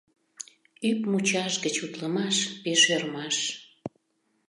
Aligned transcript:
Ӱп 0.89 0.99
мучаш 1.09 1.53
гыч 1.63 1.75
утлымаш 1.85 2.37
пеш 2.63 2.81
ӧрмаш... 2.95 3.37